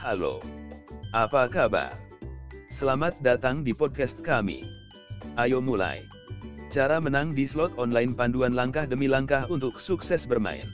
Halo. 0.00 0.40
Apa 1.12 1.44
kabar? 1.44 1.92
Selamat 2.72 3.20
datang 3.20 3.60
di 3.60 3.76
podcast 3.76 4.16
kami. 4.24 4.64
Ayo 5.36 5.60
mulai. 5.60 6.08
Cara 6.72 6.96
menang 7.04 7.36
di 7.36 7.44
slot 7.44 7.76
online 7.76 8.16
panduan 8.16 8.56
langkah 8.56 8.88
demi 8.88 9.12
langkah 9.12 9.44
untuk 9.52 9.76
sukses 9.76 10.24
bermain. 10.24 10.64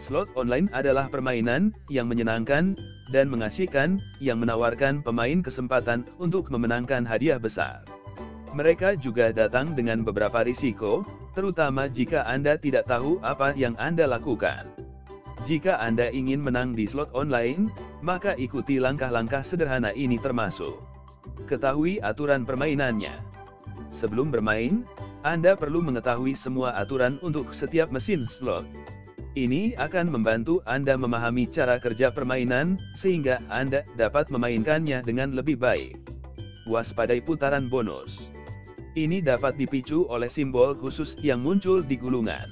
Slot 0.00 0.32
online 0.40 0.72
adalah 0.72 1.12
permainan 1.12 1.76
yang 1.92 2.08
menyenangkan 2.08 2.80
dan 3.12 3.28
mengasihkan 3.28 4.00
yang 4.24 4.40
menawarkan 4.40 5.04
pemain 5.04 5.44
kesempatan 5.44 6.08
untuk 6.16 6.48
memenangkan 6.48 7.04
hadiah 7.04 7.36
besar. 7.36 7.84
Mereka 8.56 8.96
juga 9.04 9.36
datang 9.36 9.76
dengan 9.76 10.00
beberapa 10.00 10.40
risiko, 10.40 11.04
terutama 11.36 11.92
jika 11.92 12.24
Anda 12.24 12.56
tidak 12.56 12.88
tahu 12.88 13.20
apa 13.20 13.52
yang 13.52 13.76
Anda 13.76 14.08
lakukan. 14.08 14.85
Jika 15.44 15.76
Anda 15.76 16.08
ingin 16.08 16.40
menang 16.40 16.72
di 16.72 16.88
slot 16.88 17.12
online, 17.12 17.68
maka 18.00 18.32
ikuti 18.40 18.80
langkah-langkah 18.80 19.44
sederhana 19.44 19.92
ini 19.92 20.16
termasuk. 20.16 20.80
Ketahui 21.44 22.00
aturan 22.00 22.48
permainannya. 22.48 23.20
Sebelum 23.92 24.32
bermain, 24.32 24.88
Anda 25.20 25.52
perlu 25.52 25.84
mengetahui 25.84 26.32
semua 26.32 26.72
aturan 26.80 27.20
untuk 27.20 27.52
setiap 27.52 27.92
mesin 27.92 28.24
slot. 28.24 28.64
Ini 29.36 29.76
akan 29.76 30.08
membantu 30.08 30.64
Anda 30.64 30.96
memahami 30.96 31.52
cara 31.52 31.76
kerja 31.76 32.08
permainan, 32.08 32.80
sehingga 32.96 33.36
Anda 33.52 33.84
dapat 34.00 34.32
memainkannya 34.32 35.04
dengan 35.04 35.36
lebih 35.36 35.60
baik. 35.60 36.00
Waspadai 36.64 37.20
putaran 37.20 37.68
bonus. 37.68 38.32
Ini 38.96 39.20
dapat 39.20 39.60
dipicu 39.60 40.08
oleh 40.08 40.32
simbol 40.32 40.72
khusus 40.72 41.20
yang 41.20 41.44
muncul 41.44 41.84
di 41.84 42.00
gulungan. 42.00 42.48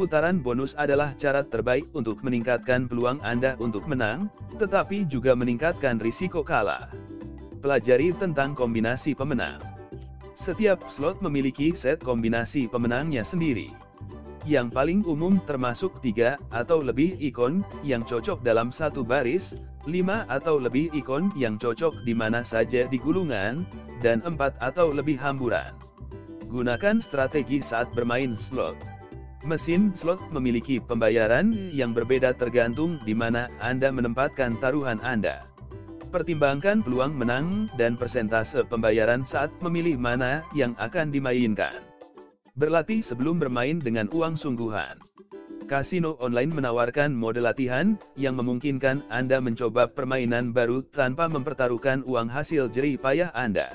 Putaran 0.00 0.40
bonus 0.40 0.72
adalah 0.80 1.12
cara 1.20 1.44
terbaik 1.44 1.84
untuk 1.92 2.24
meningkatkan 2.24 2.88
peluang 2.88 3.20
Anda 3.20 3.52
untuk 3.60 3.84
menang, 3.84 4.32
tetapi 4.56 5.04
juga 5.04 5.36
meningkatkan 5.36 6.00
risiko 6.00 6.40
kalah. 6.40 6.88
Pelajari 7.60 8.08
tentang 8.16 8.56
kombinasi 8.56 9.12
pemenang. 9.12 9.60
Setiap 10.40 10.88
slot 10.88 11.20
memiliki 11.20 11.76
set 11.76 12.00
kombinasi 12.00 12.64
pemenangnya 12.64 13.20
sendiri. 13.20 13.76
Yang 14.48 14.72
paling 14.72 15.00
umum 15.04 15.36
termasuk 15.44 15.92
tiga 16.00 16.40
atau 16.48 16.80
lebih 16.80 17.20
ikon 17.20 17.60
yang 17.84 18.00
cocok 18.00 18.40
dalam 18.40 18.72
satu 18.72 19.04
baris, 19.04 19.52
5 19.84 20.24
atau 20.32 20.56
lebih 20.56 20.88
ikon 20.96 21.28
yang 21.36 21.60
cocok 21.60 21.92
di 22.08 22.16
mana 22.16 22.40
saja 22.40 22.88
di 22.88 22.96
gulungan, 22.96 23.68
dan 24.00 24.24
4 24.24 24.64
atau 24.64 24.96
lebih 24.96 25.20
hamburan. 25.20 25.76
Gunakan 26.48 27.04
strategi 27.04 27.60
saat 27.60 27.92
bermain 27.92 28.32
slot. 28.32 28.80
Mesin 29.40 29.96
slot 29.96 30.20
memiliki 30.28 30.76
pembayaran 30.76 31.72
yang 31.72 31.96
berbeda 31.96 32.36
tergantung 32.36 33.00
di 33.08 33.16
mana 33.16 33.48
Anda 33.56 33.88
menempatkan 33.88 34.60
taruhan 34.60 35.00
Anda. 35.00 35.48
Pertimbangkan 36.12 36.84
peluang 36.84 37.16
menang 37.16 37.72
dan 37.80 37.96
persentase 37.96 38.68
pembayaran 38.68 39.24
saat 39.24 39.48
memilih 39.64 39.96
mana 39.96 40.44
yang 40.52 40.76
akan 40.76 41.08
dimainkan. 41.08 41.72
Berlatih 42.52 43.00
sebelum 43.00 43.40
bermain 43.40 43.80
dengan 43.80 44.12
uang 44.12 44.36
sungguhan. 44.36 45.00
Kasino 45.64 46.20
online 46.20 46.52
menawarkan 46.52 47.14
mode 47.14 47.40
latihan, 47.40 47.96
yang 48.20 48.36
memungkinkan 48.36 49.06
Anda 49.08 49.40
mencoba 49.40 49.88
permainan 49.88 50.52
baru 50.52 50.84
tanpa 50.92 51.32
mempertaruhkan 51.32 52.04
uang 52.04 52.28
hasil 52.28 52.68
jerih 52.74 53.00
payah 53.00 53.32
Anda. 53.32 53.72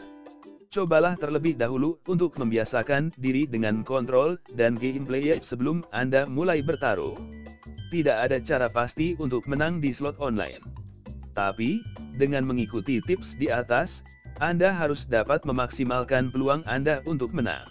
Cobalah 0.75 1.15
terlebih 1.15 1.55
dahulu 1.55 1.95
untuk 2.03 2.35
membiasakan 2.35 3.15
diri 3.15 3.47
dengan 3.47 3.79
kontrol 3.87 4.35
dan 4.59 4.75
gameplay 4.75 5.39
sebelum 5.39 5.87
Anda 5.95 6.27
mulai 6.27 6.59
bertaruh. 6.59 7.15
Tidak 7.95 8.11
ada 8.11 8.43
cara 8.43 8.67
pasti 8.67 9.15
untuk 9.15 9.47
menang 9.47 9.79
di 9.79 9.95
slot 9.95 10.19
online. 10.19 10.59
Tapi, 11.31 11.79
dengan 12.19 12.43
mengikuti 12.43 12.99
tips 12.99 13.39
di 13.39 13.47
atas, 13.47 14.03
Anda 14.43 14.75
harus 14.75 15.07
dapat 15.07 15.47
memaksimalkan 15.47 16.35
peluang 16.35 16.67
Anda 16.67 16.99
untuk 17.07 17.31
menang. 17.31 17.63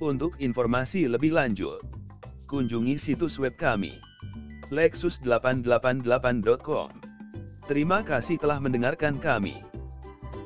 Untuk 0.00 0.32
informasi 0.40 1.12
lebih 1.12 1.36
lanjut, 1.36 1.84
kunjungi 2.48 2.96
situs 2.96 3.36
web 3.36 3.52
kami 3.60 4.00
lexus888.com. 4.72 6.88
Terima 7.68 8.00
kasih 8.00 8.40
telah 8.40 8.56
mendengarkan 8.56 9.20
kami. 9.20 9.71